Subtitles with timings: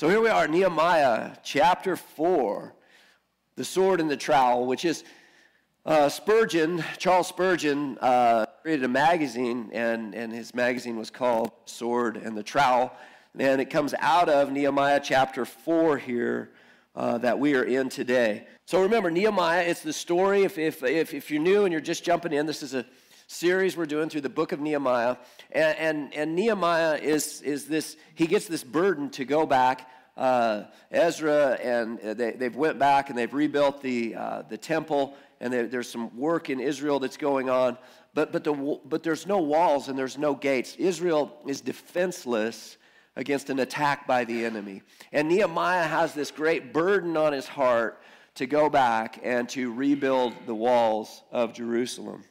[0.00, 2.72] So here we are, Nehemiah chapter 4,
[3.56, 5.04] the sword and the trowel, which is
[5.84, 12.16] uh, Spurgeon, Charles Spurgeon, uh, created a magazine, and, and his magazine was called Sword
[12.16, 12.90] and the Trowel.
[13.38, 16.52] And it comes out of Nehemiah chapter 4 here
[16.96, 18.46] uh, that we are in today.
[18.64, 20.44] So remember, Nehemiah, it's the story.
[20.44, 22.86] If, if, if, if you're new and you're just jumping in, this is a
[23.30, 25.16] series we're doing through the book of Nehemiah.
[25.52, 29.88] And, and, and Nehemiah is, is this, he gets this burden to go back.
[30.16, 35.14] Uh, Ezra and uh, they, they've went back and they've rebuilt the, uh, the temple
[35.40, 37.78] and they, there's some work in Israel that's going on.
[38.14, 40.74] But, but, the, but there's no walls and there's no gates.
[40.76, 42.78] Israel is defenseless
[43.14, 44.82] against an attack by the enemy.
[45.12, 48.02] And Nehemiah has this great burden on his heart
[48.34, 52.24] to go back and to rebuild the walls of Jerusalem.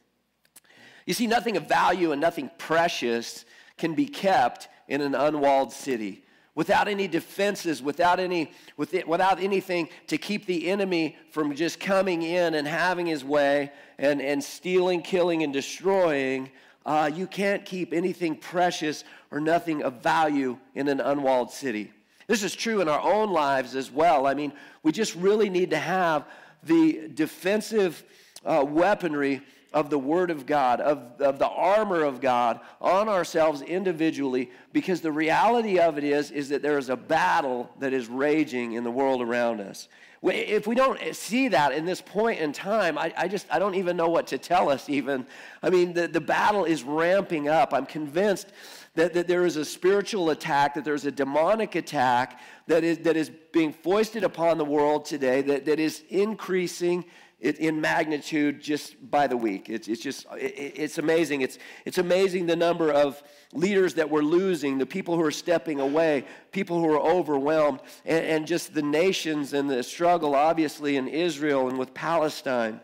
[1.10, 3.44] You see, nothing of value and nothing precious
[3.80, 6.24] can be kept in an unwalled city
[6.54, 12.54] without any defenses, without, any, without anything to keep the enemy from just coming in
[12.54, 16.52] and having his way and, and stealing, killing, and destroying.
[16.86, 21.92] Uh, you can't keep anything precious or nothing of value in an unwalled city.
[22.28, 24.28] This is true in our own lives as well.
[24.28, 26.28] I mean, we just really need to have
[26.62, 28.04] the defensive
[28.46, 29.42] uh, weaponry
[29.74, 35.02] of the Word of God, of, of the armor of God on ourselves individually, because
[35.02, 38.84] the reality of it is, is that there is a battle that is raging in
[38.84, 39.88] the world around us.
[40.22, 43.76] If we don't see that in this point in time, I, I just, I don't
[43.76, 45.26] even know what to tell us even.
[45.64, 47.74] I mean, the, the battle is ramping up.
[47.74, 48.52] I'm convinced
[48.96, 53.16] that, that there is a spiritual attack, that there's a demonic attack that is, that
[53.16, 57.06] is being foisted upon the world today, that, that is increasing
[57.40, 59.70] it, in magnitude just by the week.
[59.70, 61.42] It's, it's just, it, it's amazing.
[61.42, 63.22] It's, it's amazing the number of
[63.54, 68.26] leaders that we're losing, the people who are stepping away, people who are overwhelmed, and,
[68.26, 72.82] and just the nations and the struggle, obviously, in Israel and with Palestine.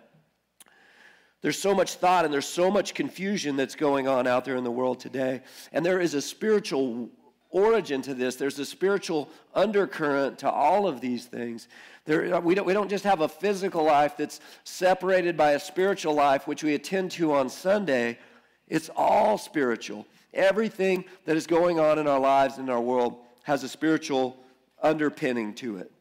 [1.41, 4.63] There's so much thought and there's so much confusion that's going on out there in
[4.63, 5.41] the world today.
[5.71, 7.11] And there is a spiritual
[7.55, 11.69] origin to this, there's a spiritual undercurrent to all of these things.
[12.03, 15.59] There, uh, we, don't, we don't just have a physical life that's separated by a
[15.59, 18.19] spiritual life, which we attend to on Sunday.
[18.67, 20.05] It's all spiritual.
[20.33, 24.35] Everything that is going on in our lives and our world has a spiritual
[24.83, 25.91] underpinning to it.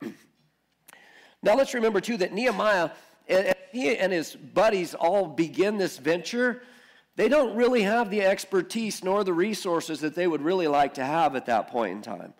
[1.42, 2.90] now, let's remember, too, that Nehemiah
[3.28, 6.62] and he and his buddies all begin this venture.
[7.18, 11.04] They don't really have the expertise nor the resources that they would really like to
[11.04, 12.32] have at that point in time.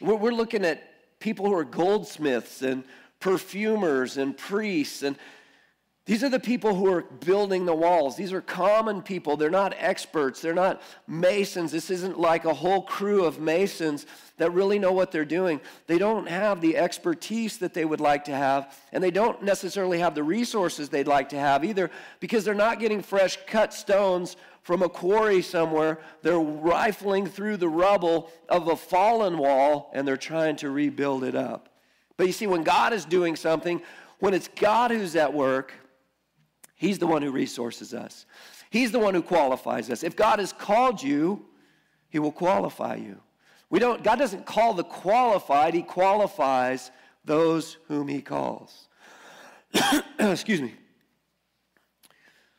[0.00, 2.84] We're, we're looking at people who are goldsmiths and
[3.18, 5.16] perfumers and priests and
[6.06, 8.14] these are the people who are building the walls.
[8.14, 9.38] These are common people.
[9.38, 10.42] They're not experts.
[10.42, 11.72] They're not masons.
[11.72, 14.04] This isn't like a whole crew of masons
[14.36, 15.62] that really know what they're doing.
[15.86, 19.98] They don't have the expertise that they would like to have, and they don't necessarily
[20.00, 24.36] have the resources they'd like to have either because they're not getting fresh cut stones
[24.60, 26.00] from a quarry somewhere.
[26.20, 31.34] They're rifling through the rubble of a fallen wall and they're trying to rebuild it
[31.34, 31.70] up.
[32.18, 33.80] But you see, when God is doing something,
[34.18, 35.72] when it's God who's at work,
[36.84, 38.26] He's the one who resources us.
[38.68, 40.02] He's the one who qualifies us.
[40.02, 41.42] If God has called you,
[42.10, 43.20] He will qualify you.
[43.70, 46.90] We don't, God doesn't call the qualified, He qualifies
[47.24, 48.88] those whom He calls.
[50.18, 50.74] Excuse me.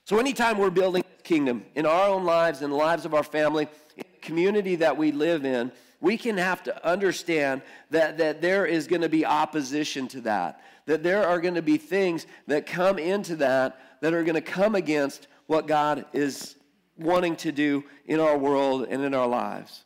[0.05, 3.67] So, anytime we're building kingdom in our own lives, in the lives of our family,
[3.95, 5.71] in the community that we live in,
[6.01, 10.61] we can have to understand that, that there is going to be opposition to that,
[10.87, 14.41] that there are going to be things that come into that that are going to
[14.41, 16.57] come against what God is
[16.95, 19.83] wanting to do in our world and in our lives.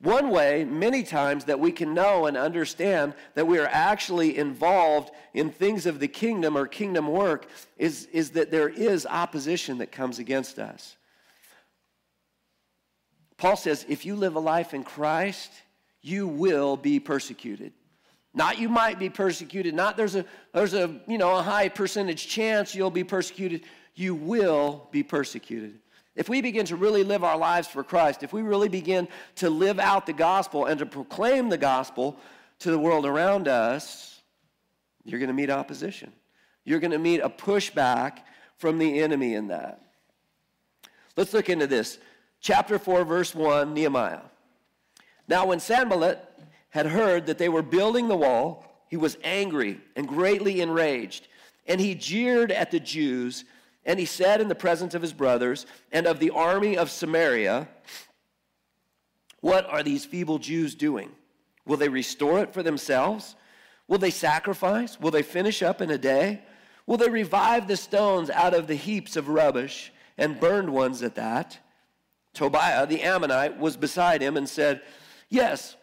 [0.00, 5.12] One way, many times, that we can know and understand that we are actually involved
[5.34, 7.46] in things of the kingdom or kingdom work
[7.78, 10.96] is, is that there is opposition that comes against us.
[13.36, 15.52] Paul says, if you live a life in Christ,
[16.02, 17.72] you will be persecuted.
[18.34, 22.26] Not you might be persecuted, not there's a there's a you know a high percentage
[22.26, 23.62] chance you'll be persecuted.
[23.94, 25.78] You will be persecuted.
[26.16, 29.50] If we begin to really live our lives for Christ, if we really begin to
[29.50, 32.16] live out the gospel and to proclaim the gospel
[32.60, 34.20] to the world around us,
[35.04, 36.12] you're going to meet opposition.
[36.64, 38.18] You're going to meet a pushback
[38.58, 39.80] from the enemy in that.
[41.16, 41.98] Let's look into this.
[42.40, 44.20] Chapter 4, verse 1, Nehemiah.
[45.26, 46.33] Now, when Sanballat
[46.74, 51.28] had heard that they were building the wall, he was angry and greatly enraged.
[51.68, 53.44] And he jeered at the Jews
[53.86, 57.68] and he said in the presence of his brothers and of the army of Samaria,
[59.40, 61.12] What are these feeble Jews doing?
[61.64, 63.36] Will they restore it for themselves?
[63.86, 64.98] Will they sacrifice?
[64.98, 66.42] Will they finish up in a day?
[66.88, 71.14] Will they revive the stones out of the heaps of rubbish and burned ones at
[71.14, 71.56] that?
[72.32, 74.82] Tobiah the Ammonite was beside him and said,
[75.28, 75.76] Yes,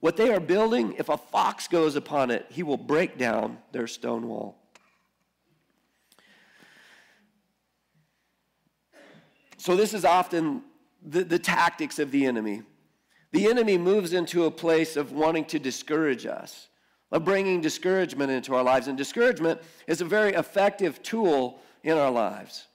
[0.00, 3.86] what they are building, if a fox goes upon it, he will break down their
[3.86, 4.56] stone wall.
[9.56, 10.62] So, this is often
[11.02, 12.62] the, the tactics of the enemy.
[13.32, 16.68] The enemy moves into a place of wanting to discourage us,
[17.10, 18.86] of bringing discouragement into our lives.
[18.86, 22.66] And discouragement is a very effective tool in our lives.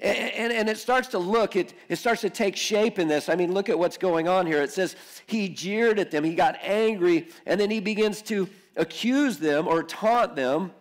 [0.00, 3.28] And, and, and, it starts to look, it, it starts to take shape in this.
[3.28, 4.60] I mean, look at what's going on here.
[4.60, 4.96] It says
[5.26, 9.82] he jeered at them, he got angry, and then he begins to accuse them or
[9.82, 10.72] taunt them.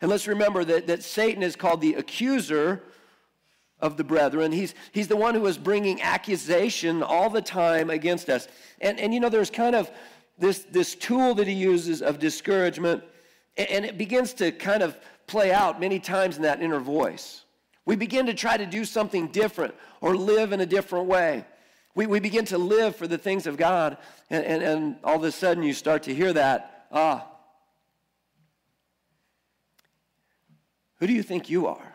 [0.00, 2.82] And let's remember that, that Satan is called the accuser
[3.80, 4.52] of the brethren.
[4.52, 8.48] He's, he's the one who is bringing accusation all the time against us.
[8.80, 9.90] And, and you know, there's kind of
[10.38, 13.02] this, this tool that he uses of discouragement,
[13.56, 14.96] and it begins to kind of
[15.26, 17.43] play out many times in that inner voice.
[17.86, 21.44] We begin to try to do something different or live in a different way.
[21.94, 23.98] We, we begin to live for the things of God,
[24.30, 26.86] and, and, and all of a sudden you start to hear that.
[26.90, 27.26] Ah,
[30.98, 31.94] who do you think you are?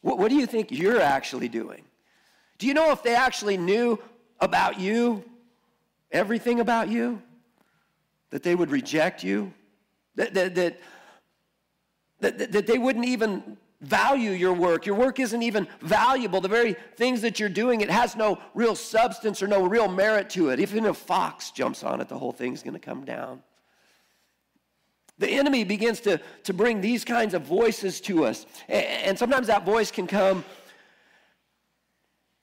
[0.00, 1.84] What, what do you think you're actually doing?
[2.58, 3.98] Do you know if they actually knew
[4.40, 5.24] about you,
[6.10, 7.20] everything about you,
[8.30, 9.52] that they would reject you?
[10.14, 10.80] That, that, that,
[12.20, 14.86] that, that they wouldn't even value your work.
[14.86, 16.40] Your work isn't even valuable.
[16.40, 20.30] The very things that you're doing, it has no real substance or no real merit
[20.30, 20.60] to it.
[20.60, 23.42] Even if a fox jumps on it, the whole thing's going to come down.
[25.18, 28.46] The enemy begins to, to bring these kinds of voices to us.
[28.68, 30.44] And sometimes that voice can come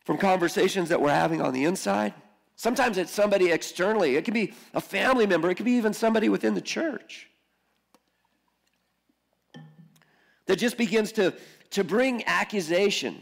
[0.06, 2.14] from conversations that we're having on the inside.
[2.56, 4.16] Sometimes it's somebody externally.
[4.16, 7.30] It could be a family member, it could be even somebody within the church
[10.48, 11.34] that just begins to,
[11.72, 13.22] to bring accusation.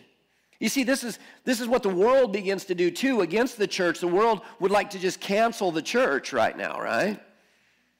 [0.59, 3.67] You see, this is, this is what the world begins to do too against the
[3.67, 3.99] church.
[3.99, 7.19] The world would like to just cancel the church right now, right?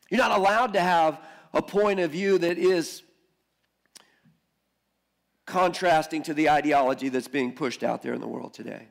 [0.09, 1.19] You're not allowed to have
[1.53, 3.03] a point of view that is
[5.45, 8.87] contrasting to the ideology that's being pushed out there in the world today.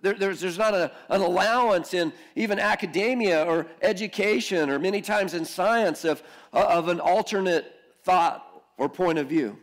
[0.00, 5.34] There, there's, there's not a, an allowance in even academia or education or many times
[5.34, 6.22] in science of,
[6.52, 7.72] of an alternate
[8.02, 8.51] thought
[8.82, 9.56] or point of view.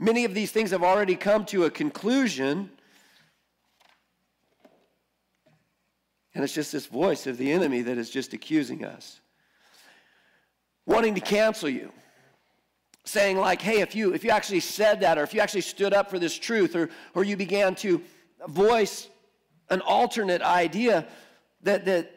[0.00, 2.68] Many of these things have already come to a conclusion.
[6.34, 9.20] And it's just this voice of the enemy that is just accusing us,
[10.86, 11.92] wanting to cancel you.
[13.04, 15.92] Saying, like, hey, if you if you actually said that, or if you actually stood
[15.92, 18.02] up for this truth, or or you began to
[18.48, 19.08] voice
[19.70, 21.06] an alternate idea
[21.62, 22.10] that that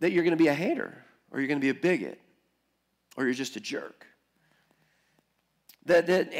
[0.00, 0.92] that you're going to be a hater,
[1.30, 2.20] or you're going to be a bigot,
[3.16, 4.06] or you're just a jerk.
[5.86, 6.32] That, that,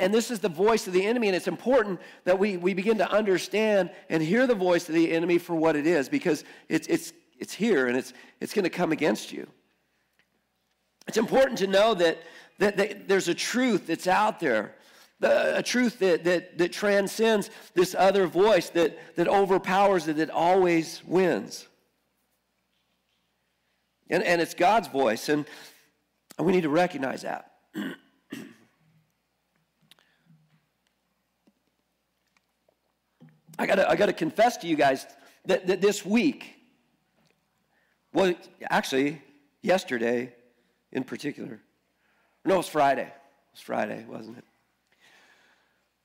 [0.00, 2.98] and this is the voice of the enemy, and it's important that we, we begin
[2.98, 6.88] to understand and hear the voice of the enemy for what it is because it's,
[6.88, 9.46] it's, it's here and it's, it's going to come against you.
[11.06, 12.18] It's important to know that,
[12.58, 14.74] that, that there's a truth that's out there,
[15.22, 21.02] a truth that, that, that transcends this other voice, that, that overpowers it, that always
[21.06, 21.68] wins.
[24.10, 25.46] And, and it's God's voice, and
[26.36, 27.52] we need to recognize that.
[33.58, 35.06] I gotta, I gotta confess to you guys
[35.46, 36.54] that, that this week,
[38.12, 38.34] well,
[38.70, 39.20] actually,
[39.62, 40.34] yesterday
[40.92, 41.60] in particular,
[42.44, 43.02] no, it was Friday.
[43.02, 44.44] It was Friday, wasn't it?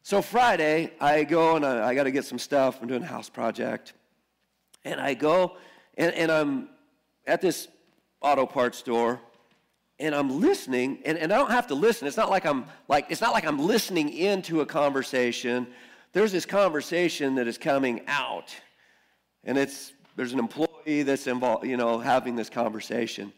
[0.02, 2.80] So Friday, I go and I, I got to get some stuff.
[2.82, 3.94] I'm doing a house project.
[4.84, 5.56] And I go
[5.98, 6.70] and, and I'm
[7.26, 7.70] at this
[8.22, 9.22] auto parts store
[10.00, 12.08] and I'm listening and, and I don't have to listen.
[12.08, 15.68] It's not like I'm like it's not like I'm listening into a conversation
[16.14, 18.56] there's this conversation that is coming out,
[19.44, 23.34] and it's there's an employee that's involved, you know, having this conversation.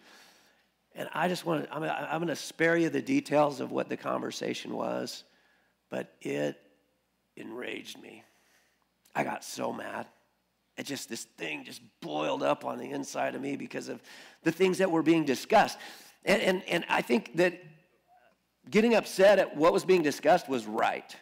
[0.93, 3.89] And I just want to, I'm, I'm going to spare you the details of what
[3.89, 5.23] the conversation was,
[5.89, 6.57] but it
[7.37, 8.23] enraged me.
[9.13, 10.07] I got so mad.
[10.77, 14.01] It just, this thing just boiled up on the inside of me because of
[14.43, 15.77] the things that were being discussed.
[16.25, 17.61] And, and, and I think that
[18.69, 21.15] getting upset at what was being discussed was right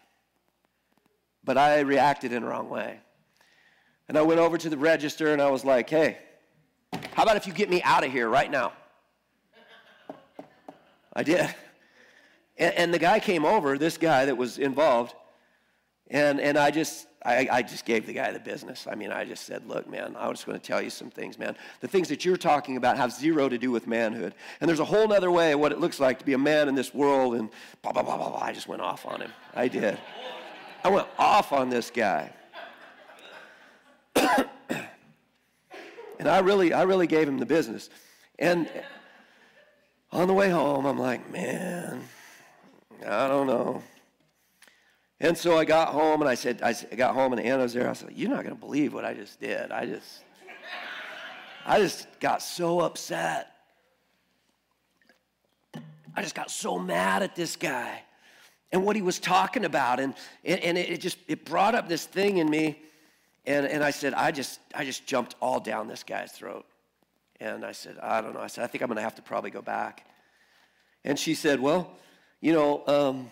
[1.43, 2.99] but I reacted in the wrong way.
[4.07, 6.17] And I went over to the register and I was like, hey,
[7.13, 8.73] how about if you get me out of here right now?
[11.13, 11.53] I did.
[12.57, 15.15] And, and, the guy came over, this guy that was involved,
[16.09, 18.85] and, and I just, I, I, just gave the guy the business.
[18.89, 21.09] I mean, I just said, look, man, I was just want to tell you some
[21.09, 21.55] things, man.
[21.79, 24.35] The things that you're talking about have zero to do with manhood.
[24.59, 26.67] And there's a whole other way of what it looks like to be a man
[26.67, 27.35] in this world.
[27.35, 27.49] And
[27.81, 28.39] blah, blah, blah, blah, blah.
[28.39, 29.31] I just went off on him.
[29.55, 29.97] I did.
[30.83, 32.33] I went off on this guy.
[34.15, 34.37] and
[36.27, 37.89] I really, I really gave him the business.
[38.37, 38.69] And
[40.11, 42.01] on the way home, I'm like, man,
[43.07, 43.81] I don't know.
[45.21, 47.89] And so I got home and I said, I got home and Anna was there.
[47.89, 49.71] I said, You're not going to believe what I just did.
[49.71, 50.23] I just,
[51.65, 53.47] I just got so upset.
[56.15, 58.03] I just got so mad at this guy
[58.73, 59.99] and what he was talking about.
[59.99, 62.81] And, and, it just, it brought up this thing in me.
[63.45, 66.65] And, and I said, I just, I just jumped all down this guy's throat.
[67.39, 68.39] And I said, I don't know.
[68.41, 70.05] I said, I think I'm going to have to probably go back.
[71.05, 71.91] And she said, Well,
[72.41, 73.29] you know, um,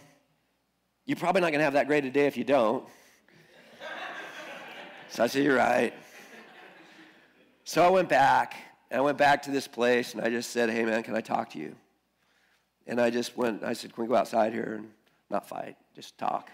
[1.05, 2.86] you're probably not going to have that great a day if you don't.
[5.10, 5.93] So I said, You're right.
[7.63, 8.55] So I went back.
[8.91, 11.21] And I went back to this place and I just said, Hey, man, can I
[11.21, 11.75] talk to you?
[12.86, 14.89] And I just went, I said, Can we go outside here and
[15.31, 16.50] not fight, just talk?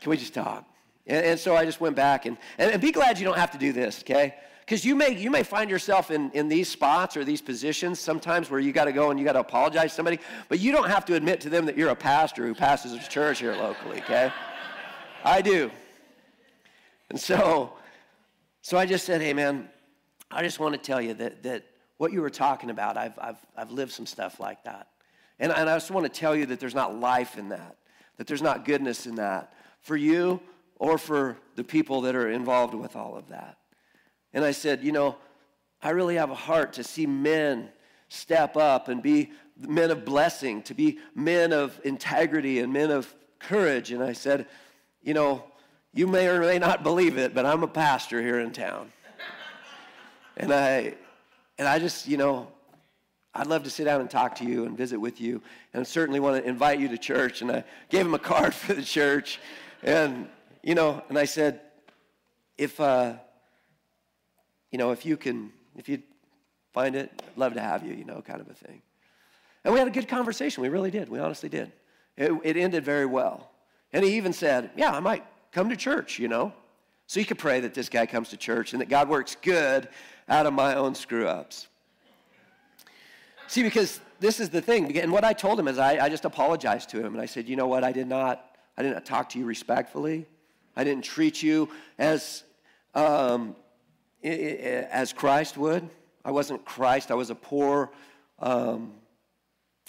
[0.00, 0.64] can we just talk?
[1.06, 3.50] And, and, so I just went back and, and, and be glad you don't have
[3.52, 4.34] to do this, okay?
[4.60, 8.50] Because you may, you may find yourself in, in these spots or these positions sometimes
[8.50, 10.88] where you got to go and you got to apologize to somebody, but you don't
[10.88, 13.98] have to admit to them that you're a pastor who pastors a church here locally,
[13.98, 14.32] okay?
[15.24, 15.70] I do.
[17.10, 17.72] And so,
[18.62, 19.68] so I just said, hey, man,
[20.30, 21.64] I just want to tell you that, that
[21.98, 24.88] what you were talking about, I've, I've, I've lived some stuff like that.
[25.42, 27.76] And, and I just want to tell you that there's not life in that,
[28.16, 30.40] that there's not goodness in that for you
[30.76, 33.58] or for the people that are involved with all of that.
[34.32, 35.16] And I said, You know,
[35.82, 37.70] I really have a heart to see men
[38.08, 43.12] step up and be men of blessing, to be men of integrity and men of
[43.40, 43.90] courage.
[43.90, 44.46] And I said,
[45.02, 45.42] You know,
[45.92, 48.92] you may or may not believe it, but I'm a pastor here in town.
[50.36, 50.94] and I
[51.58, 52.46] and I just, you know,
[53.34, 55.40] I'd love to sit down and talk to you and visit with you.
[55.72, 57.40] And I certainly want to invite you to church.
[57.40, 59.40] And I gave him a card for the church.
[59.82, 60.28] And,
[60.62, 61.60] you know, and I said,
[62.58, 63.14] if, uh,
[64.70, 66.02] you know, if you can, if you
[66.72, 68.82] find it, I'd love to have you, you know, kind of a thing.
[69.64, 70.62] And we had a good conversation.
[70.62, 71.08] We really did.
[71.08, 71.72] We honestly did.
[72.16, 73.50] It, it ended very well.
[73.92, 76.52] And he even said, Yeah, I might come to church, you know.
[77.06, 79.88] So you could pray that this guy comes to church and that God works good
[80.28, 81.68] out of my own screw ups.
[83.52, 84.98] See, because this is the thing.
[84.98, 87.12] And what I told him is I, I just apologized to him.
[87.12, 87.84] And I said, You know what?
[87.84, 90.24] I did not, I did not talk to you respectfully.
[90.74, 91.68] I didn't treat you
[91.98, 92.44] as
[92.94, 93.54] um,
[94.24, 95.86] as Christ would.
[96.24, 97.10] I wasn't Christ.
[97.10, 97.90] I was a poor,
[98.38, 98.94] um,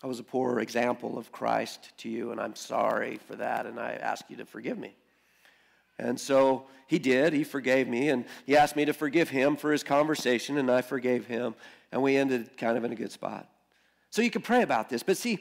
[0.03, 3.79] I was a poor example of Christ to you, and I'm sorry for that, and
[3.79, 4.93] I ask you to forgive me.
[5.97, 7.31] And so he did.
[7.31, 10.81] He forgave me, and he asked me to forgive him for his conversation, and I
[10.81, 11.55] forgave him,
[11.93, 13.47] and we ended kind of in a good spot.
[14.13, 15.39] So you can pray about this, but see,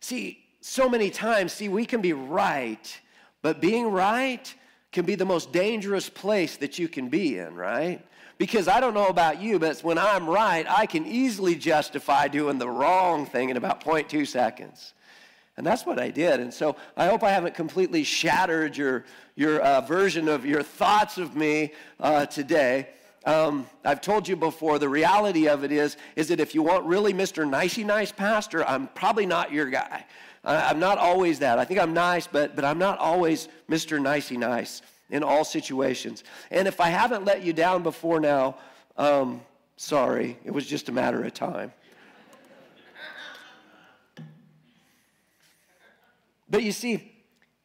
[0.00, 2.98] see, so many times, see, we can be right,
[3.42, 4.54] but being right
[4.92, 8.00] can be the most dangerous place that you can be in, right?
[8.38, 12.56] Because I don't know about you, but when I'm right, I can easily justify doing
[12.56, 14.94] the wrong thing in about 0.2 seconds.
[15.58, 16.40] And that's what I did.
[16.40, 19.04] And so I hope I haven't completely shattered your,
[19.36, 22.88] your uh, version of your thoughts of me uh, today.
[23.26, 26.84] Um, I've told you before, the reality of it is, is that if you want
[26.84, 27.48] really Mr.
[27.48, 30.04] Nicey Nice Pastor, I'm probably not your guy.
[30.44, 31.58] I'm not always that.
[31.58, 34.00] I think I'm nice, but, but I'm not always Mr.
[34.00, 36.22] Nicey Nice in all situations.
[36.50, 38.56] And if I haven't let you down before now,
[38.98, 39.40] um,
[39.76, 41.72] sorry, it was just a matter of time.
[46.50, 47.13] But you see,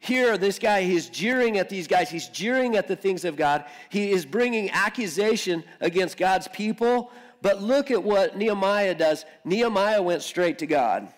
[0.00, 2.10] here, this guy, he's jeering at these guys.
[2.10, 3.66] He's jeering at the things of God.
[3.90, 7.12] He is bringing accusation against God's people.
[7.42, 9.26] But look at what Nehemiah does.
[9.44, 11.08] Nehemiah went straight to God.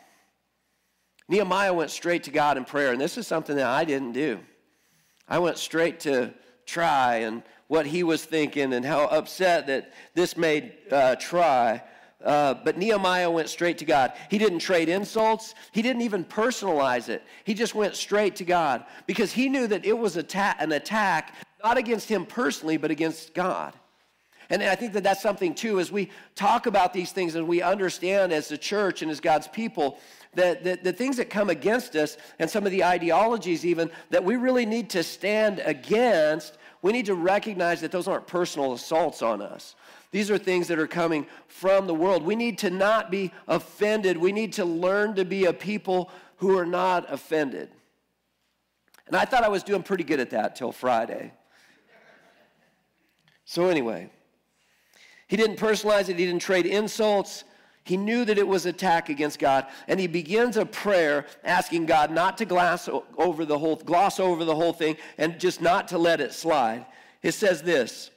[1.29, 2.91] Nehemiah went straight to God in prayer.
[2.91, 4.41] And this is something that I didn't do.
[5.29, 6.35] I went straight to
[6.67, 11.83] Tri and what he was thinking and how upset that this made uh, Tri.
[12.25, 14.13] Uh, but Nehemiah went straight to God.
[14.31, 15.55] He didn't trade insults.
[15.73, 17.23] He didn't even personalize it.
[17.45, 21.79] He just went straight to God because he knew that it was an attack not
[21.79, 23.73] against him personally, but against God.
[24.51, 27.63] And I think that that's something too, as we talk about these things and we
[27.63, 29.99] understand as the church and as God's people
[30.35, 34.25] that, that the things that come against us and some of the ideologies, even that
[34.25, 39.23] we really need to stand against, we need to recognize that those aren't personal assaults
[39.23, 39.75] on us.
[40.13, 42.23] These are things that are coming from the world.
[42.23, 44.17] We need to not be offended.
[44.17, 47.71] We need to learn to be a people who are not offended.
[49.07, 51.33] And I thought I was doing pretty good at that till Friday.
[53.45, 54.11] So, anyway,
[55.27, 57.45] he didn't personalize it, he didn't trade insults.
[57.85, 62.13] He knew that it was attack against God, and he begins a prayer asking God
[62.13, 62.89] not to gloss
[63.19, 66.87] over the whole, gloss over the whole thing and just not to let it slide.
[67.23, 68.11] It says this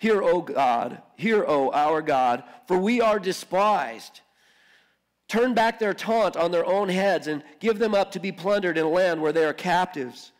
[0.00, 4.22] Hear, O God, hear, O our God, for we are despised.
[5.28, 8.78] Turn back their taunt on their own heads and give them up to be plundered
[8.78, 10.32] in a land where they are captives.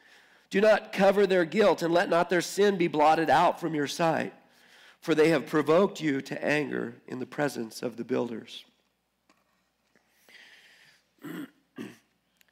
[0.48, 3.86] Do not cover their guilt and let not their sin be blotted out from your
[3.86, 4.32] sight,
[5.02, 8.64] for they have provoked you to anger in the presence of the builders.
[11.22, 11.48] and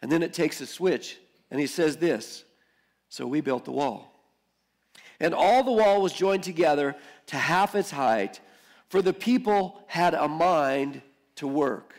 [0.02, 1.16] then it takes a switch,
[1.50, 2.44] and he says this
[3.08, 4.07] So we built the wall.
[5.20, 6.96] And all the wall was joined together
[7.26, 8.40] to half its height,
[8.88, 11.02] for the people had a mind
[11.37, 11.94] to work.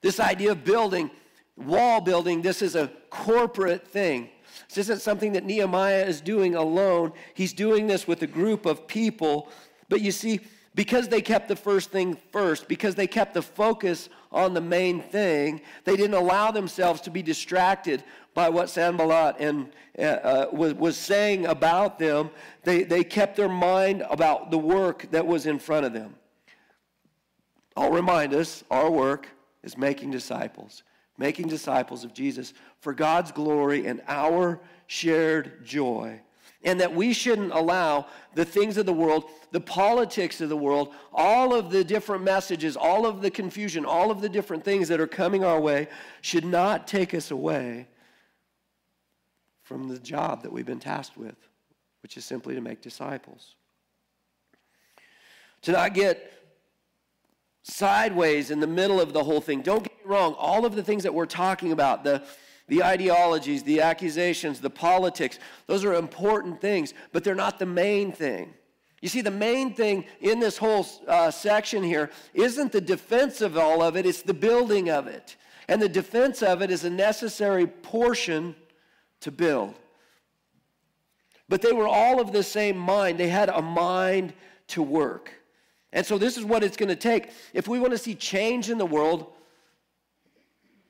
[0.00, 1.10] This idea of building,
[1.56, 4.28] wall building, this is a corporate thing.
[4.68, 7.12] This isn't something that Nehemiah is doing alone.
[7.34, 9.50] He's doing this with a group of people.
[9.88, 10.40] But you see,
[10.74, 15.00] because they kept the first thing first, because they kept the focus on the main
[15.00, 18.02] thing, they didn't allow themselves to be distracted
[18.34, 22.30] by what Sanballat and, uh, uh, was, was saying about them.
[22.64, 26.16] They, they kept their mind about the work that was in front of them.
[27.76, 29.28] I'll remind us our work
[29.62, 30.82] is making disciples,
[31.18, 36.20] making disciples of Jesus for God's glory and our shared joy
[36.64, 40.94] and that we shouldn't allow the things of the world, the politics of the world,
[41.12, 45.00] all of the different messages, all of the confusion, all of the different things that
[45.00, 45.88] are coming our way
[46.22, 47.86] should not take us away
[49.62, 51.36] from the job that we've been tasked with,
[52.02, 53.54] which is simply to make disciples.
[55.62, 56.32] To not get
[57.62, 59.62] sideways in the middle of the whole thing.
[59.62, 62.22] Don't get me wrong, all of the things that we're talking about, the
[62.68, 68.10] the ideologies, the accusations, the politics, those are important things, but they're not the main
[68.10, 68.54] thing.
[69.02, 73.58] You see, the main thing in this whole uh, section here isn't the defense of
[73.58, 75.36] all of it, it's the building of it.
[75.68, 78.56] And the defense of it is a necessary portion
[79.20, 79.74] to build.
[81.48, 84.32] But they were all of the same mind, they had a mind
[84.68, 85.32] to work.
[85.92, 87.30] And so, this is what it's going to take.
[87.52, 89.32] If we want to see change in the world,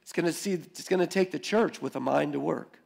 [0.04, 2.78] it's going to see it's going to take the church with a mind to work,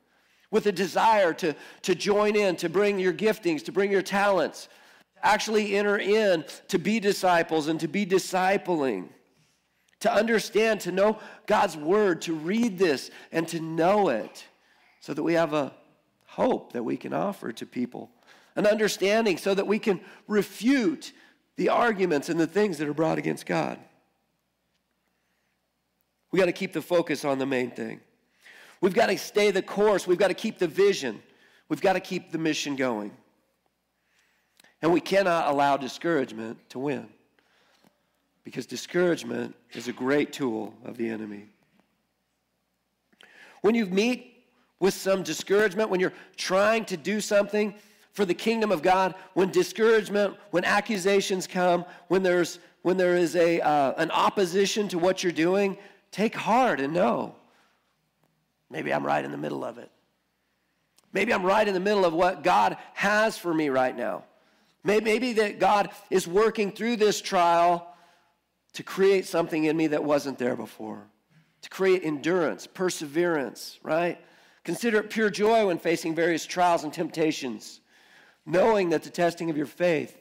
[0.52, 4.68] with a desire to, to join in, to bring your giftings, to bring your talents,
[5.20, 9.08] actually enter in, to be disciples and to be discipling,
[9.98, 14.46] to understand, to know God's word, to read this and to know it,
[15.00, 15.74] so that we have a
[16.24, 18.12] hope that we can offer to people,
[18.54, 21.12] an understanding so that we can refute
[21.56, 23.76] the arguments and the things that are brought against God.
[26.30, 28.00] We got to keep the focus on the main thing.
[28.80, 30.06] We've got to stay the course.
[30.06, 31.22] We've got to keep the vision.
[31.68, 33.12] We've got to keep the mission going.
[34.80, 37.08] And we cannot allow discouragement to win
[38.44, 41.46] because discouragement is a great tool of the enemy.
[43.60, 44.44] When you meet
[44.80, 47.74] with some discouragement, when you're trying to do something
[48.12, 53.34] for the kingdom of God, when discouragement, when accusations come, when there's when there is
[53.34, 55.76] a uh, an opposition to what you're doing,
[56.10, 57.34] take heart and know
[58.70, 59.90] maybe I'm right in the middle of it.
[61.12, 64.24] Maybe I'm right in the middle of what God has for me right now.
[64.84, 67.94] Maybe that God is working through this trial
[68.74, 71.02] to create something in me that wasn't there before,
[71.62, 74.18] to create endurance, perseverance, right?
[74.64, 77.80] Consider it pure joy when facing various trials and temptations,
[78.46, 80.16] knowing that the testing of your faith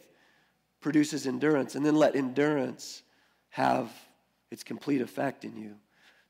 [0.79, 3.03] produces endurance, and then let endurance
[3.49, 3.91] have
[4.51, 5.75] its complete effect in you.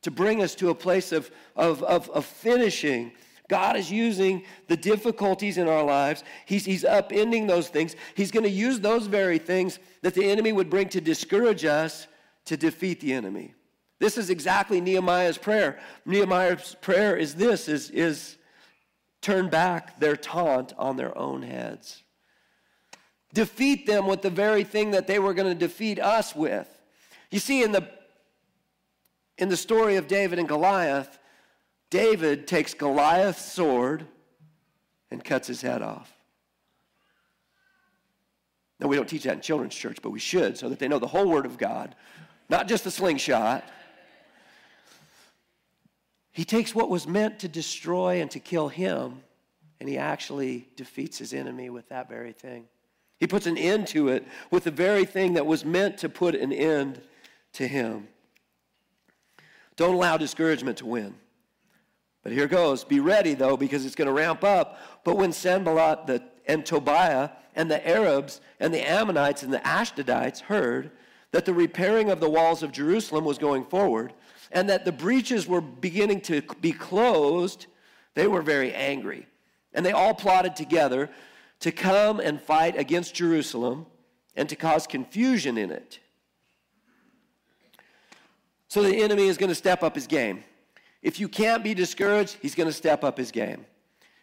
[0.03, 3.11] To bring us to a place of, of, of, of finishing.
[3.49, 6.23] God is using the difficulties in our lives.
[6.45, 7.95] He's, he's upending those things.
[8.15, 12.07] He's going to use those very things that the enemy would bring to discourage us
[12.45, 13.53] to defeat the enemy.
[13.99, 15.79] This is exactly Nehemiah's prayer.
[16.05, 18.37] Nehemiah's prayer is this is, is
[19.21, 22.03] turn back their taunt on their own heads.
[23.33, 26.67] Defeat them with the very thing that they were going to defeat us with.
[27.31, 27.89] You see, in the
[29.37, 31.19] in the story of David and Goliath,
[31.89, 34.05] David takes Goliath's sword
[35.11, 36.11] and cuts his head off.
[38.79, 40.99] Now, we don't teach that in children's church, but we should so that they know
[40.99, 41.95] the whole Word of God,
[42.49, 43.63] not just the slingshot.
[46.31, 49.23] He takes what was meant to destroy and to kill him,
[49.79, 52.65] and he actually defeats his enemy with that very thing.
[53.19, 56.35] He puts an end to it with the very thing that was meant to put
[56.35, 57.01] an end
[57.53, 58.07] to him.
[59.77, 61.15] Don't allow discouragement to win.
[62.23, 62.83] But here goes.
[62.83, 64.79] Be ready, though, because it's going to ramp up.
[65.05, 70.41] But when Sanballat the, and Tobiah and the Arabs and the Ammonites and the Ashdodites
[70.41, 70.91] heard
[71.31, 74.13] that the repairing of the walls of Jerusalem was going forward
[74.51, 77.67] and that the breaches were beginning to be closed,
[78.13, 79.27] they were very angry.
[79.73, 81.09] And they all plotted together
[81.59, 83.85] to come and fight against Jerusalem
[84.35, 85.99] and to cause confusion in it.
[88.67, 90.43] So the enemy is going to step up his game.
[91.01, 93.65] If you can't be discouraged, he's going to step up his game.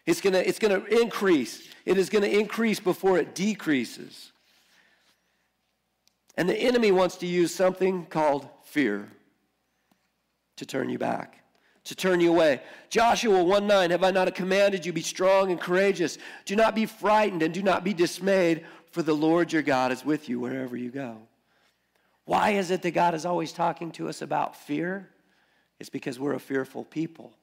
[0.05, 1.67] It's going to, it's going to increase.
[1.85, 4.31] It is going to increase before it decreases.
[6.37, 9.09] And the enemy wants to use something called fear
[10.57, 11.43] to turn you back,
[11.85, 12.61] to turn you away.
[12.89, 16.17] Joshua 1 9, have I not commanded you, be strong and courageous?
[16.43, 20.05] Do not be frightened and do not be dismayed, for the Lord your God is
[20.05, 21.19] with you wherever you go.
[22.25, 25.09] Why is it that God is always talking to us about fear?
[25.79, 27.33] It's because we're a fearful people.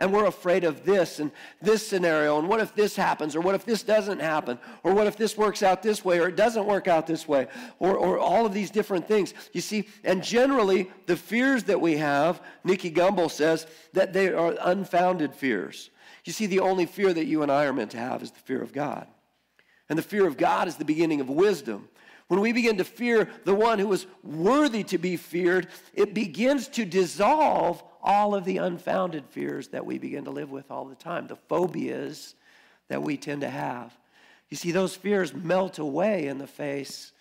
[0.00, 2.38] And we're afraid of this and this scenario.
[2.38, 3.34] And what if this happens?
[3.34, 4.58] Or what if this doesn't happen?
[4.84, 6.20] Or what if this works out this way?
[6.20, 7.48] Or it doesn't work out this way?
[7.80, 9.34] Or, or all of these different things.
[9.52, 14.54] You see, and generally, the fears that we have, Nicky Gumbel says, that they are
[14.60, 15.90] unfounded fears.
[16.24, 18.38] You see, the only fear that you and I are meant to have is the
[18.40, 19.08] fear of God.
[19.88, 21.88] And the fear of God is the beginning of wisdom.
[22.28, 26.68] When we begin to fear the one who is worthy to be feared, it begins
[26.68, 30.94] to dissolve all of the unfounded fears that we begin to live with all the
[30.94, 32.34] time, the phobias
[32.88, 33.96] that we tend to have.
[34.50, 37.12] You see, those fears melt away in the face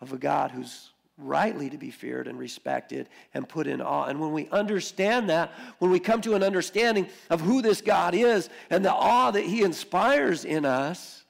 [0.00, 4.06] of a God who's rightly to be feared and respected and put in awe.
[4.06, 8.14] And when we understand that, when we come to an understanding of who this God
[8.14, 11.23] is and the awe that He inspires in us,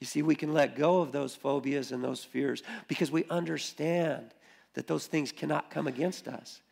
[0.00, 4.32] you see, we can let go of those phobias and those fears because we understand
[4.74, 6.62] that those things cannot come against us,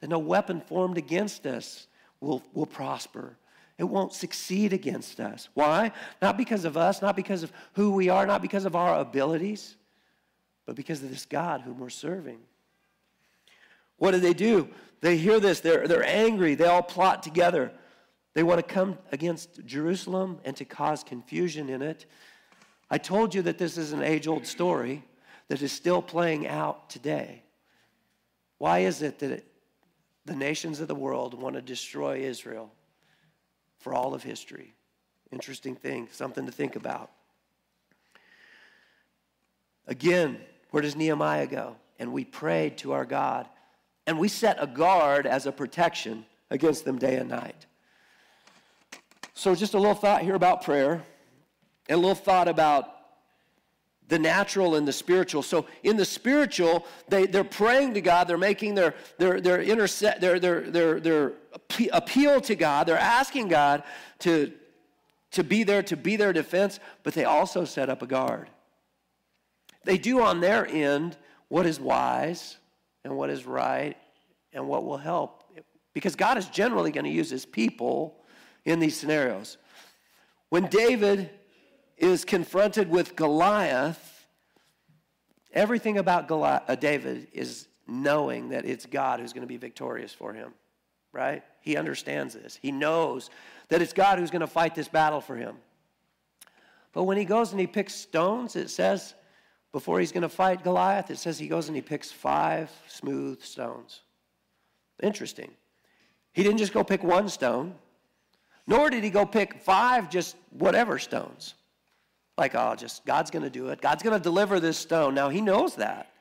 [0.00, 1.88] that no weapon formed against us
[2.20, 3.36] will, will prosper.
[3.78, 5.48] It won't succeed against us.
[5.54, 5.92] Why?
[6.22, 9.76] Not because of us, not because of who we are, not because of our abilities,
[10.64, 12.38] but because of this God whom we're serving.
[13.98, 14.68] What do they do?
[15.00, 17.72] They hear this, they're, they're angry, they all plot together.
[18.34, 22.06] They want to come against Jerusalem and to cause confusion in it.
[22.90, 25.02] I told you that this is an age old story
[25.48, 27.42] that is still playing out today.
[28.58, 29.46] Why is it that it,
[30.24, 32.72] the nations of the world want to destroy Israel
[33.78, 34.74] for all of history?
[35.32, 37.10] Interesting thing, something to think about.
[39.86, 40.38] Again,
[40.70, 41.76] where does Nehemiah go?
[41.98, 43.48] And we prayed to our God,
[44.06, 47.66] and we set a guard as a protection against them day and night.
[49.34, 51.02] So, just a little thought here about prayer
[51.88, 52.96] and a little thought about
[54.08, 55.42] the natural and the spiritual.
[55.42, 60.20] So in the spiritual, they, they're praying to God, they're making their, their, their, interse-
[60.20, 61.32] their, their, their, their
[61.92, 63.82] appeal to God, they're asking God
[64.20, 64.52] to,
[65.32, 68.48] to be there, to be their defense, but they also set up a guard.
[69.84, 71.16] They do on their end
[71.48, 72.56] what is wise
[73.04, 73.96] and what is right
[74.52, 75.44] and what will help.
[75.94, 78.16] Because God is generally going to use his people
[78.64, 79.56] in these scenarios.
[80.48, 81.30] When David
[81.96, 84.26] is confronted with Goliath,
[85.52, 90.12] everything about Goliath, uh, David is knowing that it's God who's going to be victorious
[90.12, 90.52] for him,
[91.12, 91.42] right?
[91.60, 92.58] He understands this.
[92.60, 93.30] He knows
[93.68, 95.56] that it's God who's going to fight this battle for him.
[96.92, 99.14] But when he goes and he picks stones, it says,
[99.72, 103.42] before he's going to fight Goliath, it says he goes and he picks five smooth
[103.42, 104.00] stones.
[105.02, 105.50] Interesting.
[106.32, 107.74] He didn't just go pick one stone,
[108.66, 111.55] nor did he go pick five just whatever stones.
[112.38, 113.80] Like, oh, just God's going to do it.
[113.80, 115.14] God's going to deliver this stone.
[115.14, 116.12] Now, he knows that.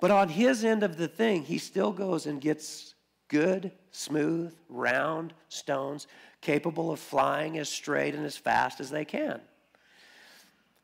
[0.00, 2.94] But on his end of the thing, he still goes and gets
[3.28, 6.06] good, smooth, round stones
[6.42, 9.40] capable of flying as straight and as fast as they can.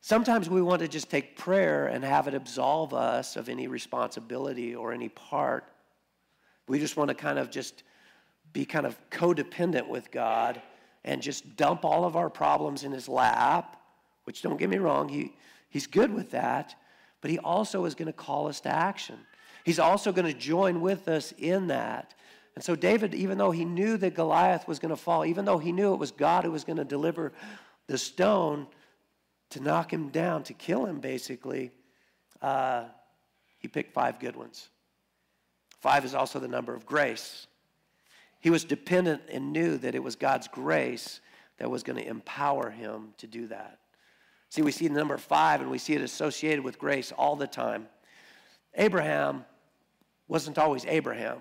[0.00, 4.74] Sometimes we want to just take prayer and have it absolve us of any responsibility
[4.74, 5.64] or any part.
[6.66, 7.84] We just want to kind of just
[8.52, 10.60] be kind of codependent with God
[11.04, 13.81] and just dump all of our problems in his lap
[14.24, 15.34] which don't get me wrong, he,
[15.68, 16.74] he's good with that,
[17.20, 19.18] but he also is going to call us to action.
[19.64, 22.14] He's also going to join with us in that.
[22.54, 25.58] And so, David, even though he knew that Goliath was going to fall, even though
[25.58, 27.32] he knew it was God who was going to deliver
[27.86, 28.66] the stone
[29.50, 31.70] to knock him down, to kill him, basically,
[32.42, 32.84] uh,
[33.58, 34.68] he picked five good ones.
[35.80, 37.46] Five is also the number of grace.
[38.40, 41.20] He was dependent and knew that it was God's grace
[41.58, 43.78] that was going to empower him to do that.
[44.52, 47.46] See, we see the number five and we see it associated with grace all the
[47.46, 47.88] time.
[48.74, 49.46] Abraham
[50.28, 51.38] wasn't always Abraham.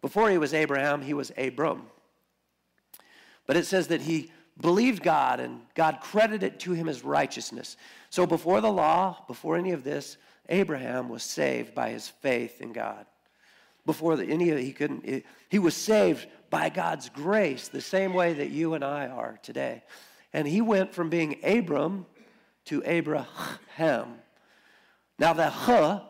[0.00, 1.82] Before he was Abraham, he was Abram.
[3.46, 7.76] But it says that he believed God and God credited it to him as righteousness.
[8.08, 10.16] So before the law, before any of this,
[10.48, 13.04] Abraham was saved by his faith in God.
[13.84, 18.32] Before the, any of he couldn't, he was saved by God's grace, the same way
[18.32, 19.82] that you and I are today.
[20.32, 22.06] And he went from being Abram
[22.66, 24.14] to Abraham.
[25.18, 26.00] Now the huh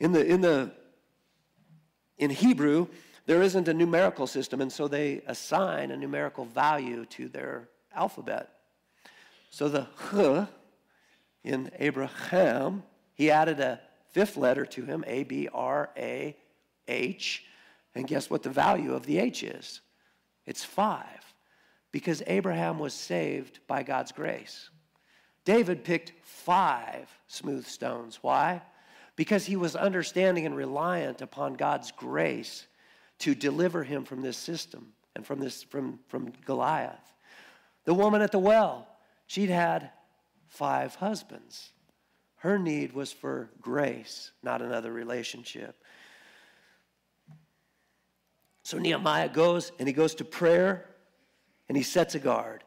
[0.00, 0.72] in the in the
[2.18, 2.88] in Hebrew
[3.26, 8.50] there isn't a numerical system, and so they assign a numerical value to their alphabet.
[9.50, 10.48] So the H
[11.44, 12.82] in Abraham,
[13.14, 16.36] he added a fifth letter to him, A B R A
[16.88, 17.44] H.
[17.94, 19.82] And guess what the value of the H is?
[20.46, 21.34] It's five,
[21.92, 24.70] because Abraham was saved by God's grace.
[25.44, 28.18] David picked five smooth stones.
[28.22, 28.62] Why?
[29.16, 32.66] Because he was understanding and reliant upon God's grace
[33.20, 37.12] to deliver him from this system and from this from, from Goliath.
[37.84, 38.88] The woman at the well,
[39.26, 39.90] she'd had
[40.46, 41.70] five husbands.
[42.36, 45.76] Her need was for grace, not another relationship.
[48.64, 50.88] So Nehemiah goes and he goes to prayer
[51.68, 52.64] and he sets a guard.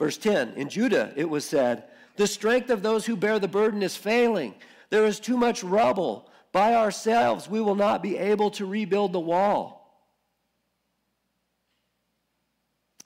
[0.00, 1.84] Verse 10 In Judah it was said,
[2.16, 4.54] The strength of those who bear the burden is failing.
[4.88, 6.28] There is too much rubble.
[6.52, 9.76] By ourselves, we will not be able to rebuild the wall.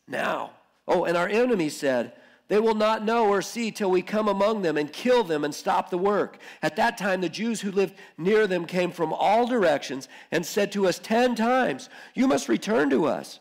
[0.09, 0.53] Now,
[0.89, 2.13] oh, and our enemy said,
[2.49, 5.55] They will not know or see till we come among them and kill them and
[5.55, 6.39] stop the work.
[6.63, 10.73] At that time, the Jews who lived near them came from all directions and said
[10.73, 13.41] to us ten times, You must return to us.